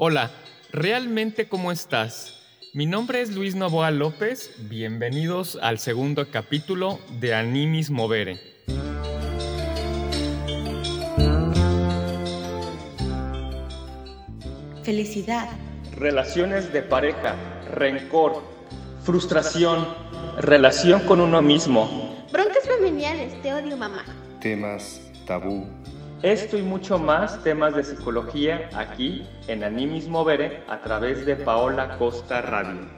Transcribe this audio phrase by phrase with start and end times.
[0.00, 0.30] Hola,
[0.70, 2.40] ¿realmente cómo estás?
[2.72, 8.38] Mi nombre es Luis Novoa López, bienvenidos al segundo capítulo de Animis Movere.
[14.84, 15.48] Felicidad.
[15.96, 17.34] Relaciones de pareja,
[17.74, 18.44] rencor,
[19.02, 19.84] frustración,
[20.38, 22.24] relación con uno mismo.
[22.30, 24.04] Broncas familiares, te odio mamá.
[24.40, 25.66] Temas tabú.
[26.22, 31.96] Esto y mucho más temas de psicología aquí en Animis Movere a través de Paola
[31.96, 32.88] Costa Radio.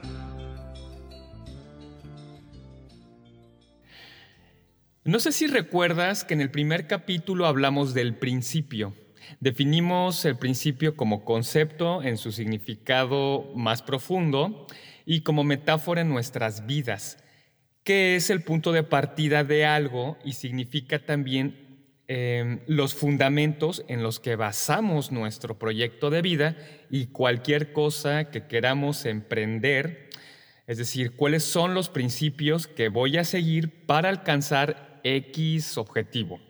[5.03, 8.95] No sé si recuerdas que en el primer capítulo hablamos del principio.
[9.39, 14.65] Definimos el principio como concepto en su significado más profundo
[15.05, 17.23] y como metáfora en nuestras vidas,
[17.83, 21.60] que es el punto de partida de algo y significa también
[22.13, 26.57] em, los fundamentos en los que basamos nuestro proyecto de vida
[26.89, 30.09] y cualquier cosa que queramos emprender,
[30.67, 36.41] es decir, cuáles son los principios que voy a seguir para alcanzar X objetivo.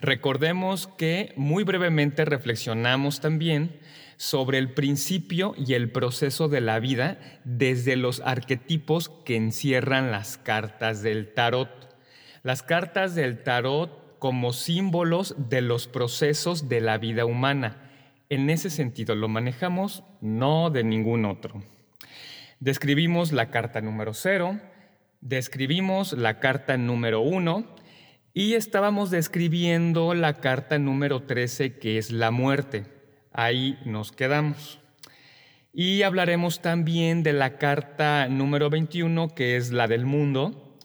[0.00, 3.80] Recordemos que muy brevemente reflexionamos también
[4.18, 10.36] sobre el principio y el proceso de la vida desde los arquetipos que encierran las
[10.36, 11.70] cartas del tarot.
[12.42, 17.76] Las cartas del tarot como símbolos de los procesos de la vida humana.
[18.28, 21.62] En ese sentido lo manejamos, no de ningún otro.
[22.58, 24.58] Describimos la carta número cero,
[25.20, 27.72] describimos la carta número uno
[28.34, 32.84] y estábamos describiendo la carta número 13 que es la muerte.
[33.32, 34.80] Ahí nos quedamos.
[35.72, 40.76] Y hablaremos también de la carta número 21 que es la del mundo.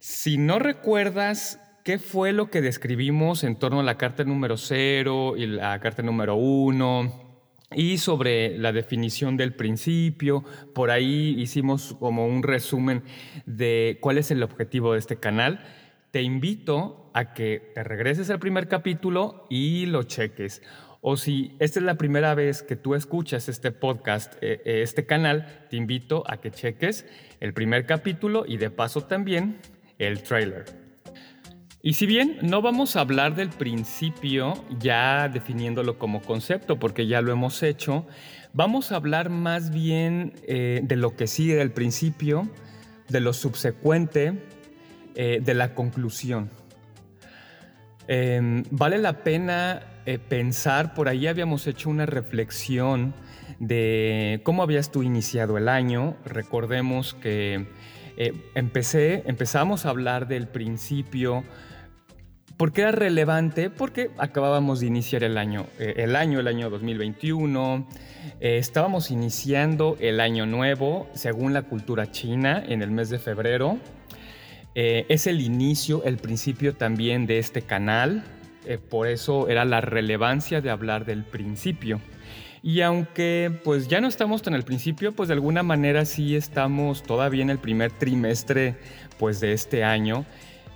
[0.00, 5.34] Si no recuerdas qué fue lo que describimos en torno a la carta número 0
[5.36, 7.32] y la carta número 1
[7.74, 10.44] y sobre la definición del principio.
[10.74, 13.02] Por ahí hicimos como un resumen
[13.46, 15.60] de cuál es el objetivo de este canal
[16.12, 20.62] te invito a que te regreses al primer capítulo y lo cheques.
[21.00, 25.04] O si esta es la primera vez que tú escuchas este podcast, eh, eh, este
[25.04, 27.06] canal, te invito a que cheques
[27.40, 29.58] el primer capítulo y de paso también
[29.98, 30.81] el trailer.
[31.84, 37.20] Y si bien no vamos a hablar del principio ya definiéndolo como concepto, porque ya
[37.22, 38.06] lo hemos hecho,
[38.52, 42.48] vamos a hablar más bien eh, de lo que sigue del principio,
[43.08, 44.44] de lo subsecuente,
[45.16, 46.50] eh, de la conclusión.
[48.06, 53.12] Em, vale la pena eh, pensar, por ahí habíamos hecho una reflexión
[53.58, 56.16] de cómo habías tú iniciado el año.
[56.24, 57.66] Recordemos que
[58.54, 61.42] empecé, empezamos a hablar del principio.
[62.56, 63.70] ¿Por qué era relevante?
[63.70, 67.86] Porque acabábamos de iniciar el año, el año, el año 2021.
[68.40, 73.78] estábamos iniciando el año nuevo, según la cultura china, en el mes de febrero.
[74.74, 78.24] Eh, es el inicio, el principio también de este canal,
[78.64, 82.00] eh, por eso era la relevancia de hablar del principio.
[82.62, 87.02] Y aunque pues ya no estamos tan al principio, pues de alguna manera sí estamos
[87.02, 88.76] todavía en el primer trimestre
[89.18, 90.24] pues de este año,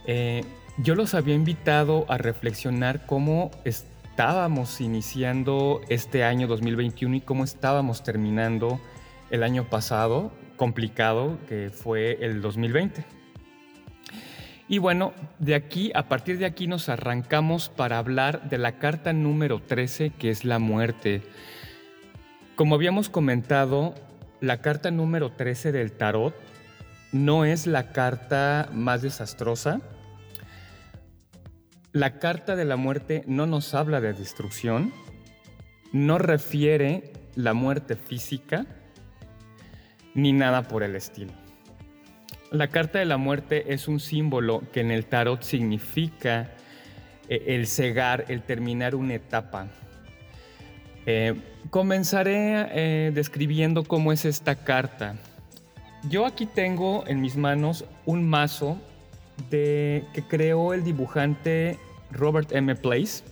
[0.06, 0.42] eh,
[0.78, 8.02] yo los había invitado a reflexionar cómo estábamos iniciando este año 2021 y cómo estábamos
[8.02, 8.80] terminando
[9.30, 13.04] el año pasado, complicado, que fue el 2020.
[14.68, 19.12] Y bueno, de aquí, a partir de aquí nos arrancamos para hablar de la carta
[19.12, 21.22] número 13, que es la muerte.
[22.54, 23.94] Como habíamos comentado,
[24.40, 26.34] la carta número 13 del tarot
[27.12, 29.80] no es la carta más desastrosa.
[31.96, 34.92] La carta de la muerte no nos habla de destrucción,
[35.92, 38.66] no refiere la muerte física,
[40.12, 41.32] ni nada por el estilo.
[42.50, 46.50] La carta de la muerte es un símbolo que en el tarot significa
[47.30, 49.68] eh, el cegar, el terminar una etapa.
[51.06, 51.34] Eh,
[51.70, 55.14] comenzaré eh, describiendo cómo es esta carta.
[56.10, 58.78] Yo aquí tengo en mis manos un mazo
[59.48, 61.78] de, que creó el dibujante
[62.10, 62.74] Robert M.
[62.76, 63.22] Place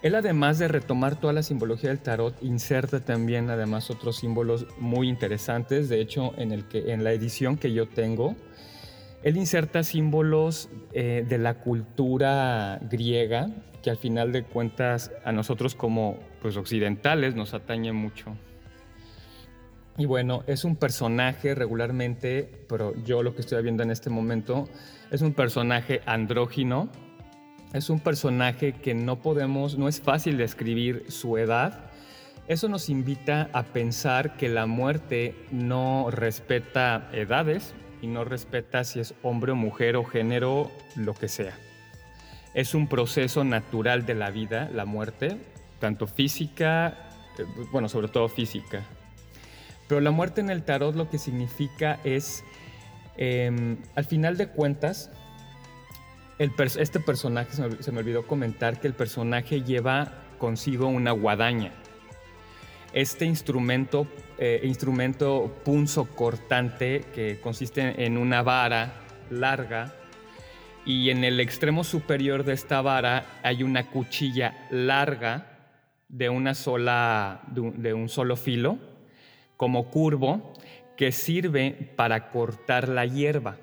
[0.00, 5.08] él además de retomar toda la simbología del tarot, inserta también además otros símbolos muy
[5.08, 5.88] interesantes.
[5.88, 8.36] De hecho, en, el que, en la edición que yo tengo,
[9.24, 13.50] él inserta símbolos eh, de la cultura griega
[13.82, 18.36] que al final de cuentas a nosotros como pues, occidentales nos atañe mucho.
[19.96, 24.68] Y bueno, es un personaje regularmente, pero yo lo que estoy viendo en este momento
[25.10, 26.88] es un personaje andrógino,
[27.72, 31.84] es un personaje que no podemos, no es fácil describir su edad,
[32.46, 39.00] Eso nos invita a pensar que la muerte no respeta edades y no respeta si
[39.00, 41.52] es hombre o mujer o género, lo que sea.
[42.54, 45.36] Es un proceso natural de la vida, la muerte,
[45.78, 48.82] tanto física, eh, bueno, sobre todo física.
[49.86, 52.44] Pero la muerte en el tarot lo que significa es,
[53.18, 55.10] em, al final de cuentas,
[56.38, 61.72] este personaje, se me, olvidó comentar que el personaje lleva consigo una guadaña.
[62.92, 64.06] Este instrumento,
[64.38, 68.92] eh, instrumento punzo cortante que consiste en una vara
[69.30, 69.94] larga
[70.86, 75.58] y en el extremo superior de esta vara hay una cuchilla larga
[76.08, 78.78] de una sola, de un solo filo,
[79.56, 80.54] como curvo,
[80.96, 83.56] que sirve para cortar la hierba.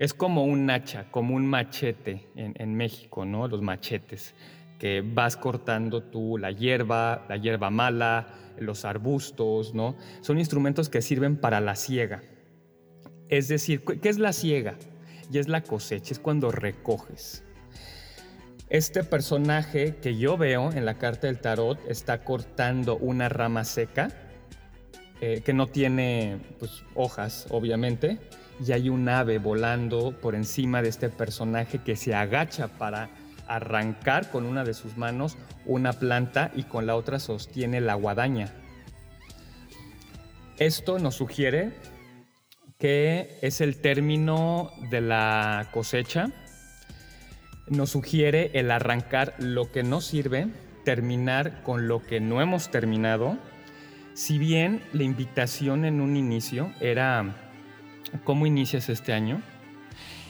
[0.00, 3.46] Es como un hacha, como un machete en, México, ¿no?
[3.48, 4.34] Los machetes,
[4.78, 8.26] que vas cortando tú la hierba, la hierba mala,
[8.58, 9.98] los arbustos, ¿no?
[10.22, 12.22] Son instrumentos que sirven para la siega.
[13.28, 14.76] Es decir, ¿qué es la siega?
[15.30, 17.44] Y es la cosecha, es cuando recoges.
[18.70, 24.08] Este personaje que yo veo en la carta del tarot está cortando una rama seca,
[25.20, 28.18] eh, que no tiene pues, hojas, obviamente,
[28.64, 33.08] y hay un ave volando por encima de este personaje que se agacha para
[33.46, 35.36] arrancar con una de sus manos
[35.66, 38.52] una planta y con la otra sostiene la guadaña.
[40.58, 41.72] Esto nos sugiere
[42.78, 46.30] que es el término de la cosecha,
[47.68, 50.48] nos sugiere el arrancar lo que no sirve,
[50.84, 53.38] terminar con lo que no hemos terminado,
[54.14, 57.49] si bien la invitación en un inicio era
[58.24, 59.40] cómo inicias este año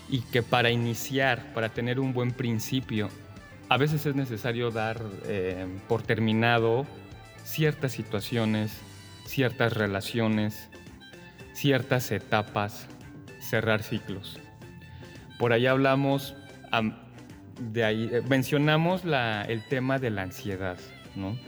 [0.09, 3.09] y que para iniciar, para tener un buen principio,
[3.69, 6.87] a veces es necesario dar eh, por terminado
[7.45, 8.73] ciertas situaciones,
[9.25, 10.69] ciertas relaciones,
[11.53, 12.89] ciertas etapas,
[13.39, 14.41] cerrar ciclos.
[15.39, 16.35] Por ahí hablamos,
[17.61, 20.79] de ahí, eh, mencionamos el tema de la ansiedad,
[21.15, 21.39] ¿no?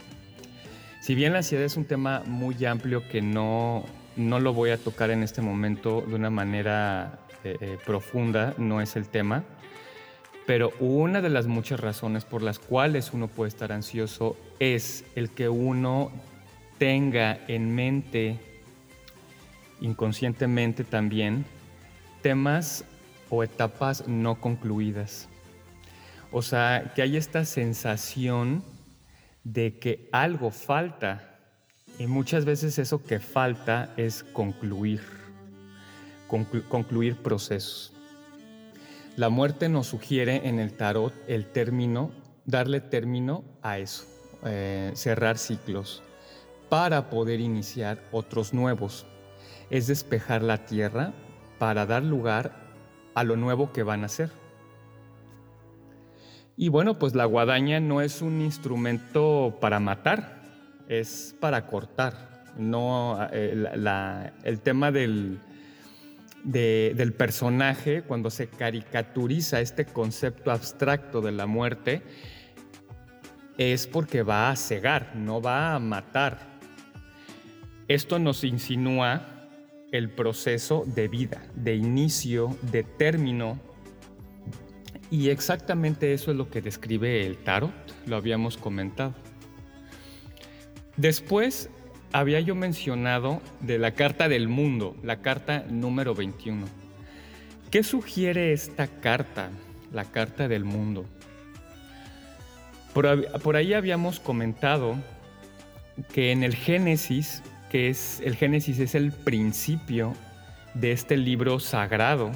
[1.01, 3.83] Si bien la ansiedad es un tema muy amplio que no
[4.15, 8.81] no lo voy a tocar en este momento de una manera eh, eh, profunda, no
[8.81, 9.43] es el tema,
[10.45, 15.29] pero una de las muchas razones por las cuales uno puede estar ansioso es el
[15.29, 16.11] que uno
[16.77, 18.39] tenga en mente,
[19.79, 21.45] inconscientemente también,
[22.21, 22.85] temas
[23.29, 25.29] o etapas no concluidas.
[26.31, 28.63] O sea, que hay esta sensación
[29.43, 31.32] de que algo falta
[31.99, 35.01] y muchas veces eso que falta es concluir,
[36.69, 37.93] concluir procesos.
[39.15, 42.11] La muerte nos sugiere en el tarot el término,
[42.45, 44.05] darle término a eso,
[44.43, 46.01] eh, cerrar ciclos,
[46.69, 49.05] para poder iniciar otros nuevos.
[49.69, 51.13] Es despejar la tierra
[51.59, 52.63] para dar lugar
[53.13, 54.31] a lo nuevo que van a ser.
[56.57, 60.42] Y bueno, pues la guadaña no es un instrumento para matar,
[60.99, 62.43] es para cortar.
[62.57, 63.65] No, eh,
[64.43, 65.39] el tema del,
[66.43, 72.03] del personaje, cuando se caricaturiza este concepto abstracto de la muerte,
[73.57, 76.39] es porque va a cegar, no va a matar.
[77.87, 79.27] Esto nos insinúa
[79.91, 83.59] el proceso de vida, de inicio, de término.
[85.11, 87.71] Y exactamente eso es lo que describe el tarot,
[88.07, 89.13] lo habíamos comentado.
[90.97, 91.69] Después
[92.11, 96.67] había yo mencionado de la Carta del Mundo, la carta número 21.
[97.71, 99.49] ¿Qué sugiere esta carta,
[99.91, 101.05] la Carta del Mundo?
[102.93, 104.95] Por, ahí habíamos comentado
[106.13, 110.13] que en el Génesis, que es el Génesis es el principio
[110.75, 112.31] de este libro sagrado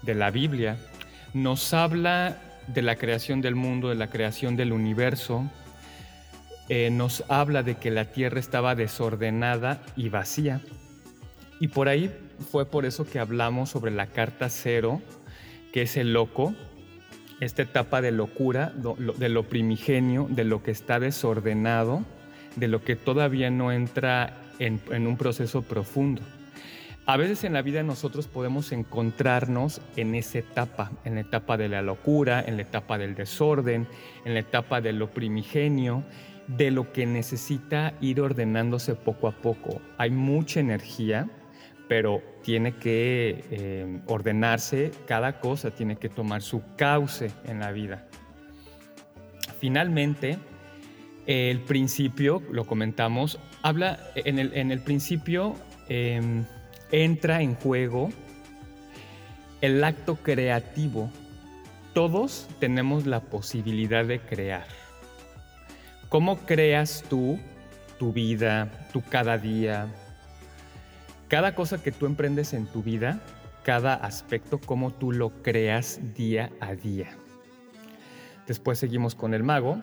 [0.00, 0.78] de la Biblia,
[1.34, 5.44] nos habla de la creación del mundo, de la creación del universo,
[6.68, 10.60] eh, nos habla de que la tierra estaba desordenada y vacía.
[11.60, 12.10] Y por ahí
[12.50, 15.00] fue por eso que hablamos sobre la carta cero,
[15.72, 16.54] que es el loco,
[17.40, 22.04] esta etapa de locura, de lo primigenio, de lo que está desordenado,
[22.56, 26.22] de lo que todavía no entra en, en un proceso profundo.
[27.06, 31.68] A veces en la vida nosotros podemos encontrarnos en esa etapa, en la etapa de
[31.68, 33.86] la locura, en la etapa del desorden,
[34.26, 36.04] en la etapa de lo primigenio,
[36.48, 39.80] de lo que necesita ir ordenándose poco a poco.
[39.98, 41.28] Hay mucha energía,
[41.88, 48.06] pero tiene que eh, ordenarse, cada cosa tiene que tomar su cauce en la vida.
[49.60, 50.38] Finalmente,
[51.26, 55.56] el principio, lo comentamos, habla, en el, en el principio
[55.88, 56.44] em,
[56.90, 58.08] entra en juego
[59.60, 61.10] el acto creativo.
[61.92, 64.66] Todos tenemos la posibilidad de crear.
[66.08, 67.38] ¿Cómo creas tú
[67.98, 69.88] tu vida, tu cada día?
[71.28, 73.20] Cada cosa que tú emprendes en tu vida,
[73.62, 77.10] cada aspecto, cómo tú lo creas día a día.
[78.46, 79.82] Después seguimos con el mago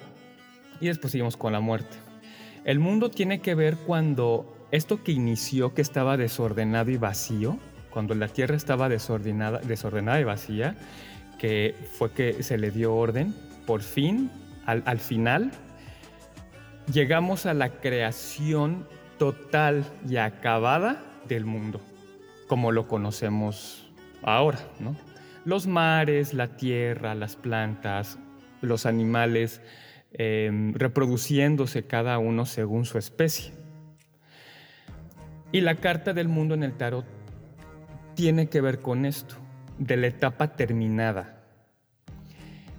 [0.81, 1.95] y después seguimos con la muerte.
[2.63, 7.59] El mundo tiene que ver cuando esto que inició, que estaba desordenado y vacío,
[7.91, 10.75] cuando la tierra estaba desordenada, desordenada y vacía,
[11.37, 13.35] que fue que se le dio orden,
[13.67, 14.31] por fin,
[14.65, 15.51] al, al final,
[16.91, 18.87] llegamos a la creación
[19.17, 21.81] total y acabada del mundo,
[22.47, 23.89] como lo conocemos
[24.21, 24.95] ahora, ¿no?
[25.45, 28.17] Los mares, la tierra, las plantas,
[28.61, 29.61] los animales
[30.13, 33.53] em, reproduciéndose cada uno según su especie.
[35.51, 37.05] Y la carta del mundo en el tarot
[38.15, 39.35] tiene que ver con esto,
[39.77, 41.43] de la etapa terminada,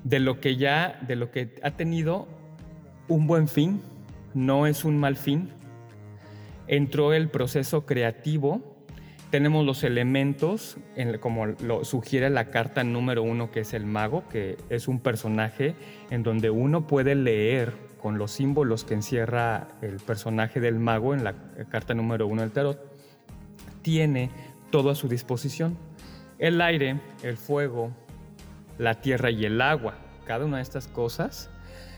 [0.03, 2.27] de lo que ya, de lo que ha tenido
[3.09, 3.81] un buen fin,
[4.37, 5.51] no es un mal fin.
[6.69, 8.77] Entró el proceso creativo
[9.31, 10.77] tenemos los elementos,
[11.21, 15.75] como lo sugiere la carta número uno, que es el mago, que es un personaje
[16.11, 21.25] en donde uno puede leer con los símbolos que encierra el personaje del mago en
[21.25, 21.35] la
[21.69, 22.79] carta número uno del tarot,
[23.83, 24.31] tiene
[24.71, 25.77] todo a su disposición.
[26.39, 27.91] El aire, el fuego,
[28.79, 31.51] la tierra y el agua, cada una de estas cosas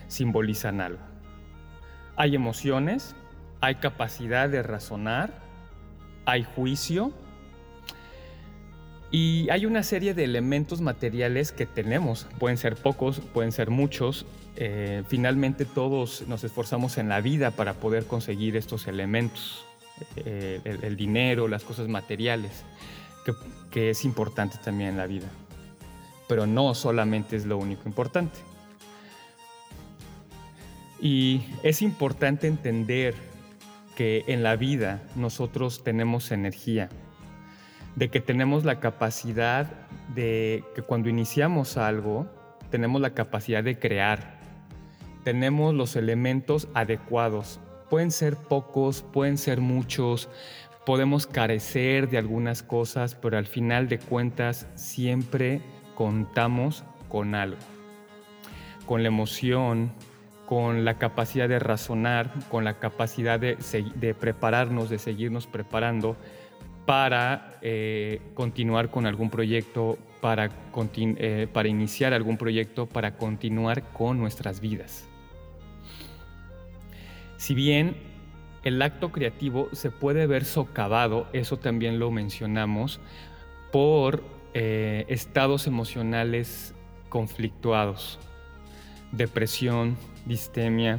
[0.06, 1.02] simbolizan algo.
[2.18, 3.14] Hay emociones,
[3.60, 5.30] hay capacidad de razonar,
[6.26, 7.12] hay juicio
[9.12, 12.26] y hay una serie de elementos materiales que tenemos.
[12.40, 14.26] Pueden ser pocos, pueden ser muchos.
[14.56, 19.64] Eh, finalmente todos nos esforzamos en la vida para poder conseguir estos elementos.
[20.16, 22.64] Eh, el, dinero, las cosas materiales,
[23.24, 23.32] que,
[23.70, 25.28] que es importante también en la vida.
[26.28, 28.40] Pero no solamente es lo único importante.
[31.00, 33.14] Y es importante entender
[33.96, 36.88] que en la vida nosotros tenemos energía,
[37.96, 39.70] de que tenemos la capacidad
[40.14, 42.26] de que cuando iniciamos algo,
[42.70, 44.38] tenemos la capacidad de crear,
[45.24, 47.60] tenemos los elementos adecuados.
[47.90, 50.28] Pueden ser pocos, pueden ser muchos,
[50.84, 55.60] podemos carecer de algunas cosas, pero al final de cuentas siempre
[55.94, 57.58] contamos con algo,
[58.86, 59.92] con la emoción,
[60.48, 66.16] con la capacidad de razonar, con la capacidad de, prepararnos, de seguirnos preparando
[66.86, 70.48] para eh, continuar con algún proyecto, para,
[70.96, 75.06] eh, para iniciar algún proyecto, para continuar con nuestras vidas.
[77.36, 77.98] Si bien
[78.64, 83.00] el acto creativo se puede ver socavado, eso también lo mencionamos,
[83.70, 84.24] por
[84.54, 86.74] eh, estados emocionales
[87.10, 88.18] conflictuados,
[89.12, 89.96] depresión,
[90.26, 90.98] distemia,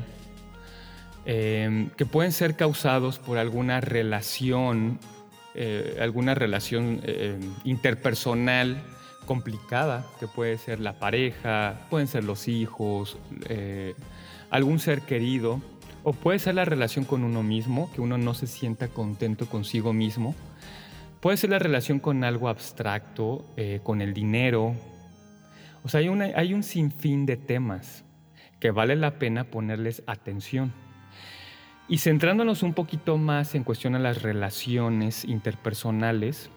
[1.25, 5.00] em, que pueden ser causados por alguna relación,
[5.56, 8.82] eh, alguna relación em, interpersonal
[9.25, 13.94] complicada, que puede ser la pareja, pueden ser los hijos, eh,
[14.50, 15.62] algún ser querido,
[16.04, 19.94] o puede ser la relación con uno mismo, que uno no se sienta contento consigo
[19.94, 20.34] mismo.
[21.20, 24.74] Puede ser la relación con algo abstracto, eh, con el dinero,
[25.84, 28.04] o sea, hay, un sinfín de temas
[28.60, 30.74] que vale la pena ponerles atención.
[31.88, 36.50] Y centrándonos un poquito más en cuestión a las relaciones interpersonales,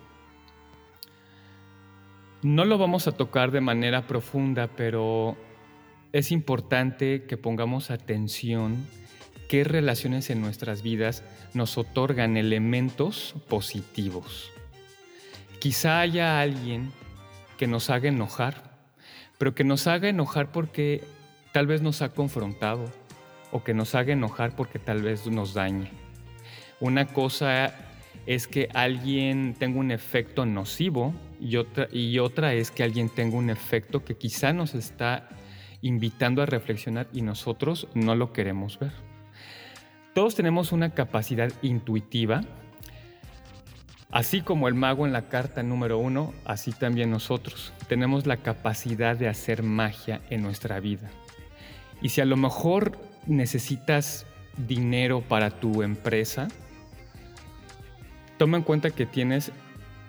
[2.42, 5.36] no lo vamos a tocar de manera profunda, pero
[6.12, 8.84] es importante que pongamos atención
[9.48, 11.22] qué relaciones en nuestras vidas
[11.54, 14.50] nos otorgan elementos positivos.
[15.60, 16.90] Quizá haya alguien
[17.56, 18.71] que nos haga enojar
[19.42, 21.02] pero que nos haga enojar porque
[21.50, 22.84] tal vez nos ha confrontado
[23.50, 25.90] o que nos haga enojar porque tal vez nos dañe.
[26.78, 27.74] Una cosa
[28.26, 33.36] es que alguien tenga un efecto nocivo y otra, y otra es que alguien tenga
[33.36, 35.28] un efecto que quizá nos está
[35.80, 38.92] invitando a reflexionar y nosotros no lo queremos ver.
[40.14, 42.42] Todos tenemos una capacidad intuitiva
[44.12, 49.16] Así como el mago en la carta número uno, así también nosotros tenemos la capacidad
[49.16, 51.10] de hacer magia en nuestra vida.
[52.02, 54.26] Y si a lo mejor necesitas
[54.58, 56.48] dinero para tu empresa,
[58.36, 59.50] toma en cuenta que tienes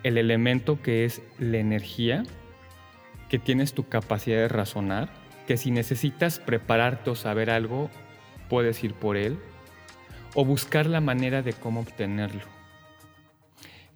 [0.03, 2.24] el elemento que es la energía,
[3.29, 5.10] que tienes tu capacidad de razonar,
[5.48, 7.89] que si necesitas prepararte o saber algo,
[8.50, 9.39] puedes ir por él
[10.36, 12.52] o buscar la manera de cómo obtenerlo.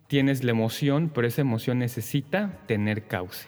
[0.07, 3.47] Tienes la emoción, pero esa emoción necesita tener cauce.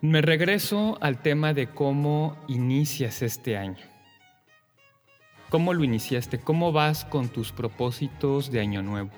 [0.00, 3.84] Me regreso al tema de cómo inicias este año.
[5.48, 6.38] ¿Cómo lo iniciaste?
[6.38, 9.10] ¿Cómo vas con tus propósitos de año nuevo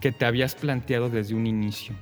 [0.00, 1.94] que te habías planteado desde un inicio?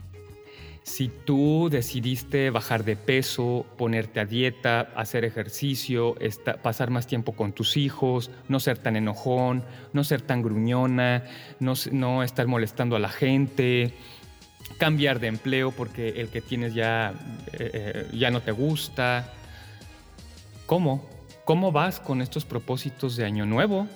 [0.90, 6.16] Si tú decidiste bajar de peso, ponerte a dieta, hacer ejercicio,
[6.62, 11.22] pasar más tiempo con tus hijos, no ser tan enojón, no ser tan gruñona,
[11.60, 13.94] no, estar molestando a la gente,
[14.78, 17.14] cambiar de empleo porque el que tienes ya,
[17.52, 19.32] eh, eh, ya no te gusta.
[20.66, 21.08] ¿Cómo?
[21.44, 23.86] ¿Cómo vas con estos propósitos de año nuevo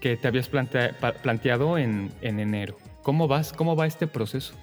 [0.00, 2.78] que te habías planteado en, en enero?
[3.04, 3.52] ¿Cómo vas?
[3.52, 4.54] ¿Cómo va este proceso?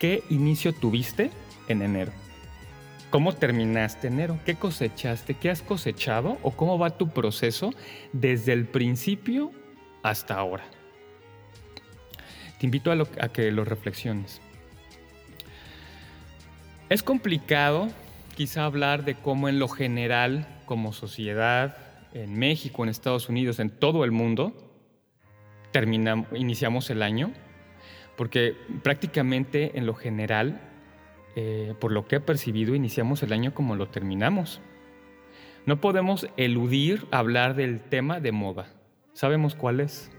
[0.00, 1.30] ¿Qué inicio tuviste
[1.68, 2.10] en enero?
[3.10, 4.38] ¿Cómo terminaste enero?
[4.46, 5.34] ¿Qué cosechaste?
[5.34, 6.38] ¿Qué has cosechado?
[6.42, 7.74] ¿O cómo va tu proceso
[8.14, 9.52] desde el principio
[10.02, 10.64] hasta ahora?
[12.58, 14.40] Te invito a, que lo reflexiones.
[16.88, 17.88] Es complicado
[18.36, 21.76] quizá hablar de cómo en lo general, como sociedad,
[22.14, 24.54] en México, en Estados Unidos, en todo el mundo,
[26.32, 27.34] iniciamos el año
[28.20, 30.60] porque prácticamente en lo general,
[31.36, 34.60] eh, por lo que he percibido, iniciamos el año como lo terminamos.
[35.64, 38.66] No podemos eludir hablar del tema de moda.
[39.14, 40.10] ¿Sabemos cuál es?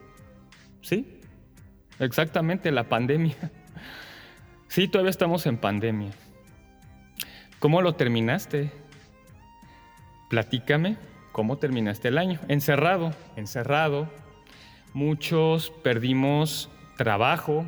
[0.81, 1.19] ¿Sí?
[1.99, 3.35] Exactamente, la pandemia.
[4.67, 6.09] Sí, todavía estamos en pandemia.
[7.59, 8.71] ¿Cómo lo terminaste?
[10.27, 10.97] Platícame
[11.33, 12.39] cómo terminaste el año.
[12.47, 14.09] Encerrado, encerrado.
[14.93, 17.65] Muchos perdimos trabajo,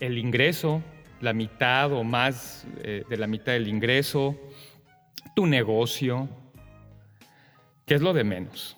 [0.00, 0.82] el ingreso,
[1.20, 4.36] la mitad o más eh, de la mitad del ingreso,
[5.34, 6.28] tu negocio,
[7.86, 8.76] ¿qué es lo de menos?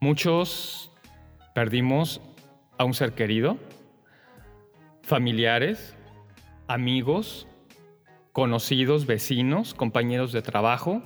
[0.00, 0.92] Muchos
[1.54, 2.20] perdimos
[2.76, 3.58] a un ser querido,
[5.02, 5.96] familiares,
[6.68, 7.48] amigos,
[8.32, 11.02] conocidos, vecinos, compañeros de trabajo.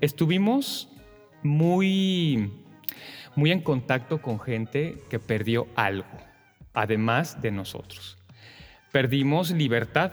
[0.00, 0.90] Estuvimos
[1.42, 2.52] muy,
[3.36, 6.33] muy en contacto con gente que perdió algo
[6.74, 8.18] además de nosotros.
[8.92, 10.12] Perdimos libertad,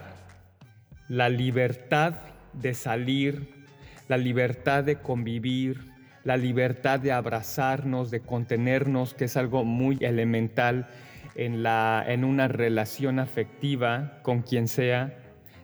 [1.09, 2.13] la libertad
[2.53, 3.65] de salir,
[4.07, 5.91] la libertad de convivir,
[6.23, 10.87] la libertad de abrazarnos, de contenernos, que es algo muy elemental
[11.35, 15.17] en, la, en una relación afectiva con quien sea,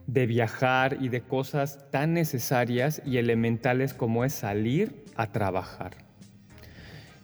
[0.07, 5.91] de viajar y de cosas tan necesarias y elementales como es salir a trabajar.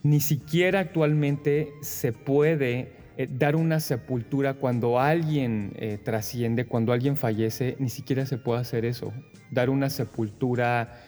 [0.03, 7.15] Ni siquiera actualmente se puede eh, dar una sepultura cuando alguien eh, trasciende, cuando alguien
[7.15, 9.13] fallece, ni siquiera se puede hacer eso.
[9.51, 10.99] Dar una sepultura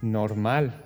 [0.00, 0.84] normal,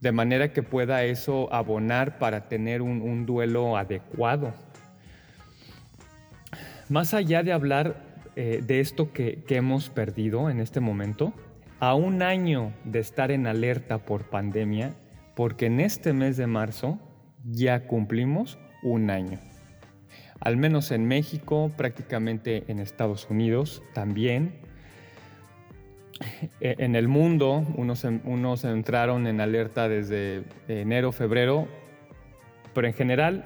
[0.00, 4.52] de manera que pueda eso abonar para tener un, duelo adecuado.
[6.88, 8.02] Más allá de hablar
[8.34, 11.32] eh, de esto que, que hemos perdido en este momento,
[11.78, 14.94] a un año de estar en alerta por pandemia,
[15.36, 16.98] porque en este mes de marzo
[17.44, 19.38] ya cumplimos un año
[20.40, 24.52] al menos en México, prácticamente en Estados Unidos también.
[26.60, 31.68] E, en el mundo, unos, unos entraron en alerta desde enero, febrero,
[32.74, 33.44] pero en general,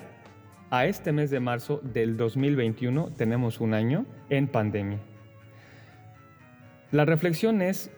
[0.70, 4.98] a este mes de marzo del 2021 tenemos un año en pandemia.
[6.90, 7.90] La reflexión es,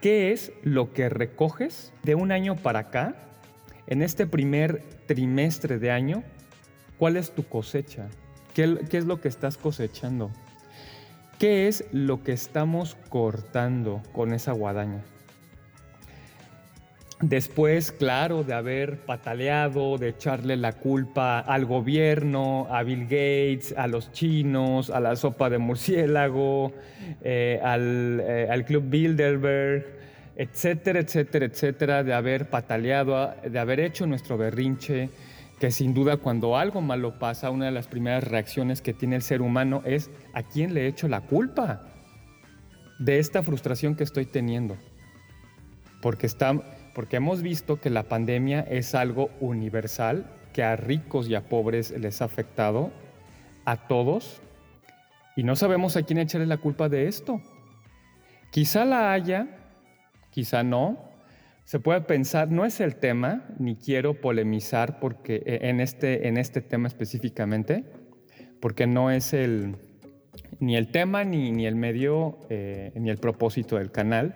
[0.00, 3.14] ¿qué es lo que recoges de un año para acá,
[3.86, 6.22] en este primer trimestre de año,
[6.98, 8.08] ¿Cuál es tu cosecha?
[8.54, 10.30] ¿Qué, es lo que estás cosechando?
[11.38, 15.04] ¿Qué es lo que estamos cortando con esa guadaña?
[17.20, 23.86] Después, claro, de haber pataleado, de echarle la culpa al gobierno, a Bill Gates, a
[23.86, 26.72] los chinos, a la sopa de murciélago,
[27.22, 29.84] eh, al, eh, al, Club Bilderberg,
[30.36, 35.10] etcétera, etcétera, etcétera, de haber pataleado, de haber hecho nuestro berrinche,
[35.58, 39.22] que sin duda cuando algo malo pasa, una de las primeras reacciones que tiene el
[39.22, 41.82] ser humano es ¿a quién le he hecho la culpa
[42.98, 44.76] de esta frustración que estoy teniendo?
[46.00, 46.54] Porque, está,
[46.94, 51.90] porque hemos visto que la pandemia es algo universal, que a ricos y a pobres
[51.90, 52.92] les ha afectado,
[53.64, 54.40] a todos,
[55.34, 57.40] y no sabemos a quién echarle la culpa de esto.
[58.50, 59.46] Quizá la haya,
[60.30, 61.07] quizá no,
[61.68, 66.38] se puede pensar, no es el tema, ni quiero polemizar porque, e, en, este, en
[66.38, 67.84] este tema específicamente,
[68.58, 69.76] porque no es el,
[70.60, 74.34] ni el tema, ni, ni el medio, eh, ni el propósito del canal.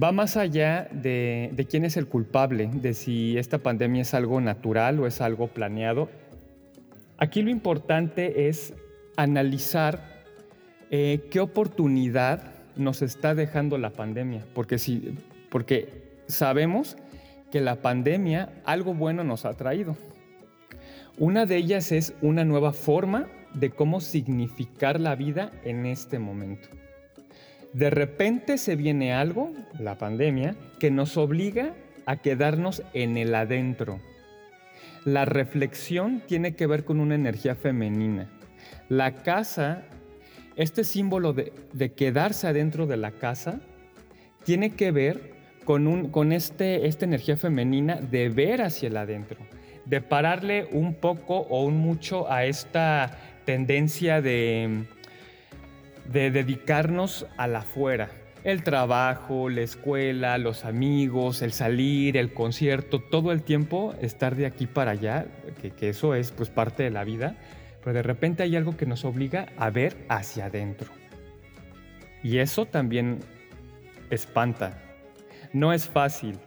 [0.00, 4.40] Va más allá de, de quién es el culpable, de si esta pandemia es algo
[4.40, 6.08] natural o es algo planeado.
[7.18, 8.72] Aquí lo importante es
[9.16, 10.22] analizar
[10.92, 15.16] eh, qué oportunidad nos está dejando la pandemia, porque, si,
[15.50, 16.96] porque sabemos
[17.50, 19.96] que la pandemia algo bueno nos ha traído.
[21.18, 26.68] Una de ellas es una nueva forma de cómo significar la vida en este momento.
[27.72, 31.74] De repente se viene algo, la pandemia, que nos obliga
[32.06, 34.00] a quedarnos en el adentro.
[35.04, 38.28] La reflexión tiene que ver con una energía femenina.
[38.88, 39.82] La casa,
[40.56, 41.52] este símbolo de,
[41.94, 43.60] quedarse adentro de la casa,
[44.44, 45.34] tiene que ver
[45.66, 49.36] con, un, con este, esta energía femenina de ver hacia el adentro,
[49.84, 54.84] de pararle un poco o un mucho a esta tendencia de,
[56.10, 58.10] de dedicarnos a la afuera.
[58.44, 64.46] El trabajo, la escuela, los amigos, el salir, el concierto, todo el tiempo estar de
[64.46, 65.26] aquí para allá,
[65.60, 67.36] que, que eso es pues parte de la vida,
[67.82, 70.92] pero de repente hay algo que nos obliga a ver hacia adentro.
[72.22, 73.18] Y eso también
[74.10, 74.85] espanta.
[75.52, 76.38] No es fácil.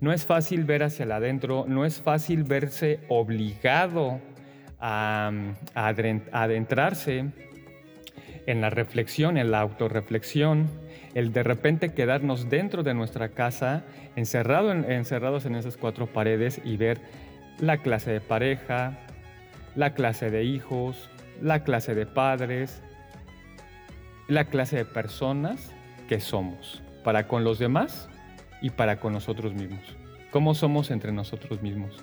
[0.00, 4.20] No es fácil ver hacia el adentro, no es fácil verse obligado
[4.80, 5.30] a,
[5.74, 7.26] adentrarse
[8.46, 10.68] en la reflexión, en la autorreflexión,
[11.14, 13.84] el de repente quedarnos dentro de nuestra casa,
[14.16, 17.00] encerrado encerrados en esas cuatro paredes y ver
[17.60, 18.98] la clase de pareja,
[19.76, 21.08] la clase de hijos,
[21.40, 22.82] la clase de padres,
[24.26, 25.72] la clase de personas
[26.08, 28.08] que somos, para con los demás
[28.60, 29.82] y para con nosotros mismos.
[30.30, 32.02] ¿Cómo somos entre nosotros mismos?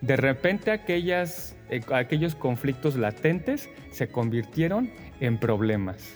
[0.00, 6.14] De repente aquellas, eh, aquellos conflictos latentes se convirtieron en problemas.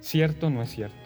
[0.00, 0.96] ¿Cierto o no es cierto?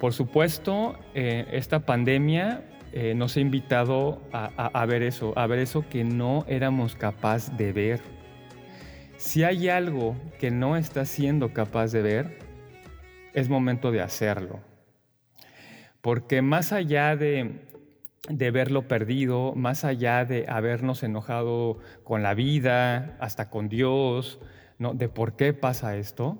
[0.00, 5.84] Por supuesto, eh, esta pandemia eh, nos ha invitado a, ver eso, a ver eso
[5.88, 8.00] que no éramos capaz de ver.
[9.16, 12.38] Si hay algo que no está siendo capaz de ver,
[13.32, 14.60] es momento de hacerlo.
[16.04, 17.62] Porque más allá de,
[18.28, 24.38] verlo perdido, más allá de habernos enojado con la vida, hasta con Dios,
[24.78, 26.36] de por qué pasa esto,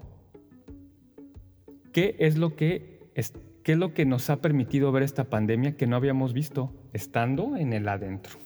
[1.94, 3.08] ¿qué es lo que,
[3.62, 7.56] qué es lo que nos ha permitido ver esta pandemia que no habíamos visto estando
[7.56, 8.38] en el adentro?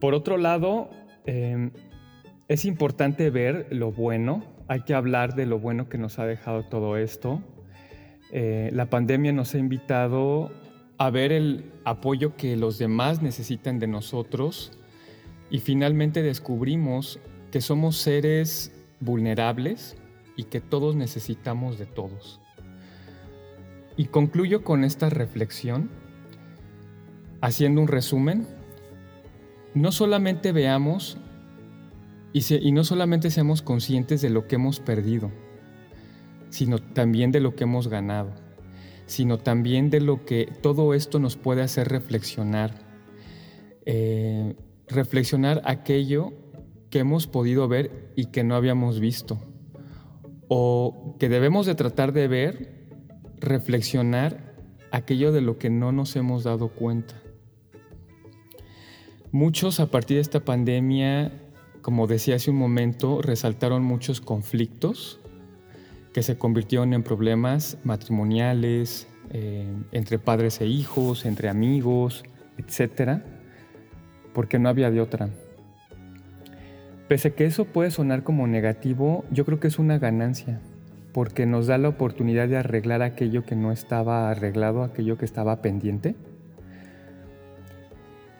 [0.00, 0.90] Por otro lado,
[1.26, 1.70] em,
[2.48, 6.64] es importante ver lo bueno, hay que hablar de lo bueno que nos ha dejado
[6.64, 7.40] todo esto.
[8.32, 10.50] Eh, la pandemia nos ha invitado
[10.98, 14.72] a ver el apoyo que los demás necesitan de nosotros
[15.50, 19.96] y finalmente descubrimos que somos seres vulnerables
[20.36, 22.40] y que todos necesitamos de todos.
[23.96, 25.90] Y concluyo con esta reflexión
[27.44, 28.46] haciendo un resumen.
[29.74, 31.18] No solamente veamos
[32.32, 35.30] y, no solamente seamos conscientes de lo que hemos perdido,
[36.54, 38.44] sino también de lo que hemos ganado
[39.06, 42.72] sino también de lo que todo esto nos puede hacer reflexionar.
[43.86, 44.54] Eh,
[44.88, 46.32] reflexionar aquello
[46.90, 49.38] que hemos podido ver y que no habíamos visto.
[50.48, 52.88] O que debemos de tratar de ver,
[53.40, 54.54] reflexionar
[54.90, 57.20] aquello de lo que no nos hemos dado cuenta.
[59.32, 61.32] Muchos a partir de esta pandemia,
[61.82, 65.20] como decía hace un momento, resaltaron muchos conflictos
[66.14, 72.22] que se convirtieron en problemas matrimoniales, eh, entre padres e hijos, entre amigos,
[72.56, 73.20] etc.
[74.32, 75.28] Porque no había de otra.
[77.08, 80.60] Pese a que eso puede sonar como negativo, yo creo que es una ganancia,
[81.12, 85.62] porque nos da la oportunidad de arreglar aquello que no estaba arreglado, aquello que estaba
[85.62, 86.14] pendiente.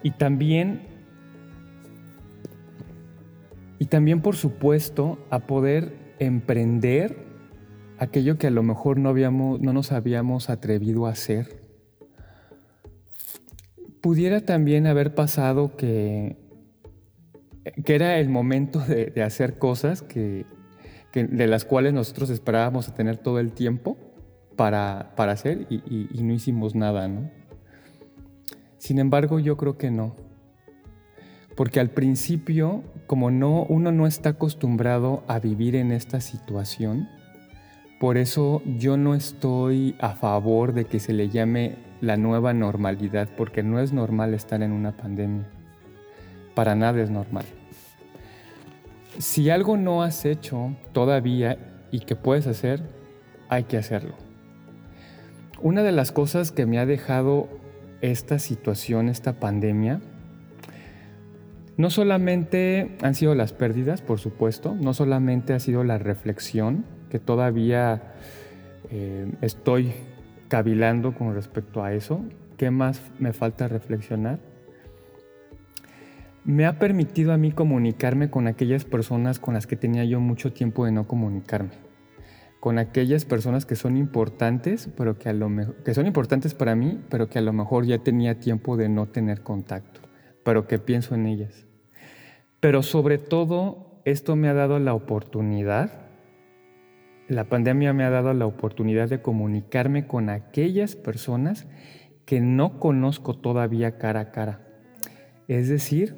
[0.05, 0.83] Y también,
[3.81, 7.34] y también por supuesto, a poder emprender
[7.99, 11.63] aquello que a lo mejor no, habíamos, no nos habíamos atrevido a hacer.
[14.01, 16.37] Pudiera también haber pasado que,
[17.85, 20.45] que era el momento de, hacer cosas que,
[21.13, 23.97] de las cuales nosotros esperábamos tener todo el tiempo
[24.57, 27.31] para, para hacer y, y, no hicimos nada, ¿no?
[28.79, 30.15] Sin embargo, yo creo que no.
[31.57, 37.09] Porque al principio, como no, uno no está acostumbrado a vivir en esta situación,
[38.05, 43.31] por eso yo no estoy a favor de que se le llame la nueva normalidad,
[43.35, 45.47] porque no es normal estar en una pandemia.
[46.55, 47.47] Para nada es normal.
[49.19, 51.57] Si algo no has hecho todavía
[51.91, 52.83] y que puedes hacer,
[53.49, 54.17] hay que hacerlo.
[55.63, 57.49] Una de las cosas que me ha dejado
[58.03, 60.03] esta situación, esta pandemia,
[61.79, 66.85] no solamente han sido las pérdidas, por supuesto, no solamente ha sido la reflexión,
[67.15, 68.03] que todavía
[68.91, 69.93] eh, estoy
[70.49, 72.25] cavilando con respecto a eso.
[72.57, 74.41] ¿Qué más me falta reflexionar?
[76.45, 80.53] Me ha permitido a mí comunicarme con aquellas personas con las que tenía yo mucho
[80.53, 81.71] tiempo de no comunicarme.
[82.59, 85.49] Con aquellas personas que son importantes, pero que, a lo
[85.85, 89.07] que son importantes para mí, pero que a lo mejor ya tenía tiempo de no
[89.07, 90.01] tener contacto,
[90.43, 91.65] pero que pienso en ellas.
[92.59, 96.04] Pero sobre todo, esto me ha dado la oportunidad
[97.29, 101.67] la pandemia me ha dado la oportunidad de comunicarme con aquellas personas
[102.27, 104.61] que no conozco todavía cara a cara,
[105.49, 106.17] es decir,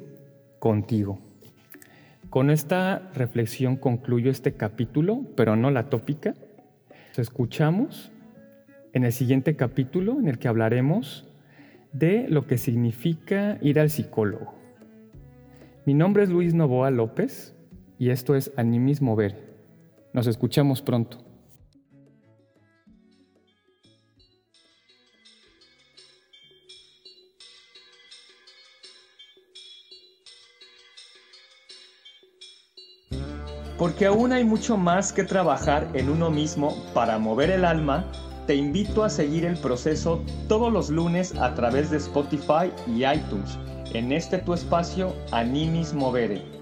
[0.59, 1.19] contigo.
[2.29, 6.33] Con esta reflexión concluyo este capítulo, pero no la tópica.
[7.15, 8.11] Escuchamos
[8.93, 11.25] en el siguiente capítulo en el que hablaremos
[11.93, 14.55] de lo que significa ir al psicólogo.
[15.85, 17.55] Mi nombre es Luis Novoa López
[17.97, 19.46] y esto es Animismo Ver.
[20.13, 21.17] Nos escuchamos pronto.
[33.77, 38.05] Porque aún hay mucho más que trabajar en uno mismo para mover el alma,
[38.47, 43.59] te invito a seguir el proceso todos los lunes a través de Spotify y iTunes,
[43.93, 46.56] en este tu espacio Animis Movere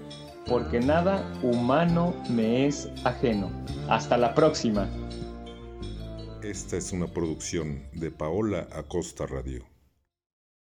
[0.46, 3.50] porque nada humano me es ajeno.
[3.88, 4.88] Hasta la próxima.
[6.42, 9.75] Esta es una producción de Paola Acosta Radio.